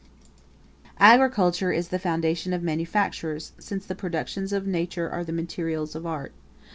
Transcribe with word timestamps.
]Agriculture 1.13 1.71
is 1.71 1.89
the 1.89 1.99
foundation 1.99 2.53
of 2.53 2.63
manufactures; 2.63 3.51
since 3.59 3.85
the 3.85 3.93
productions 3.93 4.51
of 4.51 4.65
nature 4.65 5.07
are 5.07 5.23
the 5.23 5.31
materials 5.31 5.93
of 5.93 6.07
art. 6.07 6.31